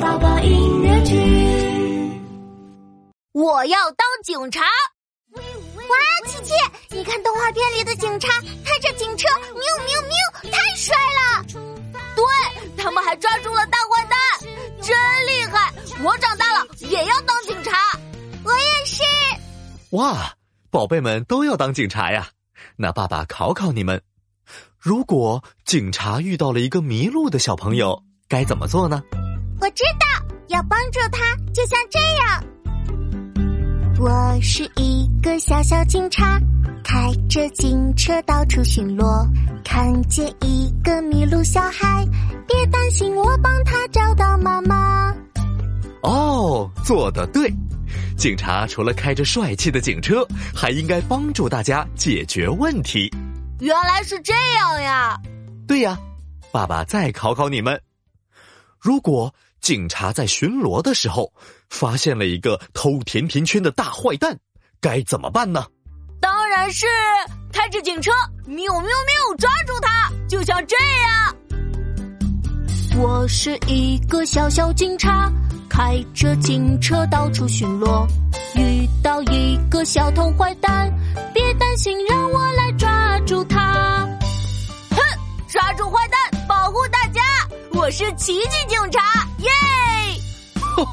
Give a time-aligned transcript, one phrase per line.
[0.00, 1.14] 宝宝音乐剧。
[3.32, 4.62] 我要当警察！
[5.34, 6.52] 哇，琪琪，
[6.90, 8.28] 你看动画片里的警察
[8.64, 11.44] 开着警车，喵喵喵，太帅了！
[12.14, 12.24] 对
[12.76, 14.18] 他们还抓住了大坏蛋，
[14.82, 14.96] 真
[15.26, 15.72] 厉害！
[16.02, 17.98] 我长大了也要当警察，
[18.44, 19.02] 我也是。
[19.90, 20.34] 哇，
[20.70, 22.28] 宝贝们都要当警察呀！
[22.76, 24.02] 那爸爸考考你们：
[24.78, 29.02] 如果警察遇到了一个迷路的小朋友，该怎么做呢？
[29.60, 32.44] 我知道，要帮助他，就像这样。
[33.98, 36.38] 我是一个小小警察，
[36.84, 39.26] 开着警车到处巡逻，
[39.64, 42.04] 看见一个迷路小孩，
[42.46, 45.14] 别担心，我帮他找到妈妈。
[46.02, 47.50] 哦，做得对！
[48.16, 53.10] 警察除了开着帅气的警车，还应该帮助大家解决问题。
[53.60, 55.18] 原来是这样呀！
[55.66, 55.98] 对呀，
[56.52, 57.80] 爸爸再考考你们：
[58.78, 59.34] 如果
[59.66, 61.32] 警察在巡逻的时候
[61.70, 64.38] 发现了一个偷甜甜圈的大坏蛋，
[64.80, 65.66] 该怎么办呢？
[66.20, 66.86] 当然是
[67.52, 68.12] 开着警车，
[68.46, 71.36] 喵喵喵，抓住他，就像这样。
[72.96, 75.28] 我是一个小小警察，
[75.68, 78.06] 开着警车到处巡逻，
[78.54, 80.96] 遇到一个小偷坏蛋，
[81.34, 84.08] 别担心，让我来抓住他。
[84.92, 84.98] 哼，
[85.48, 87.20] 抓住坏蛋，保护大家！
[87.72, 89.25] 我是奇迹警察，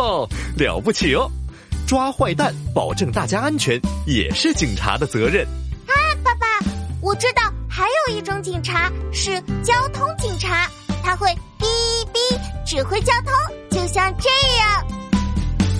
[0.00, 1.30] 吼吼，了不起哦！
[1.86, 5.46] 抓坏蛋，保证大家安全，也是警察的责任。
[5.86, 5.92] 啊，
[6.24, 6.46] 爸爸，
[7.02, 10.66] 我知道还有一种警察是交通警察，
[11.02, 11.66] 他会哔
[12.14, 13.32] 哔指挥交通，
[13.70, 14.86] 就像这样。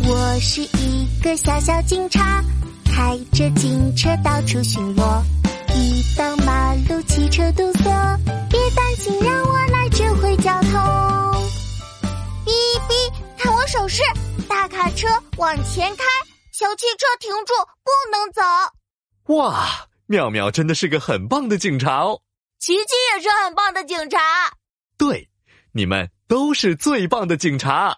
[0.07, 2.45] 我是一个小小警察，
[2.85, 5.23] 开着警车到处巡逻，
[5.75, 7.91] 遇到马路汽车堵塞，
[13.71, 14.03] 手势，
[14.49, 16.03] 大卡车往前开，
[16.51, 17.55] 小汽车停住，
[17.85, 18.43] 不能走。
[19.33, 22.21] 哇，妙妙真的是个很棒的警察哦！
[22.59, 24.19] 琪琪也是很棒的警察。
[24.99, 25.31] 对，
[25.71, 27.97] 你们都是最棒的警察。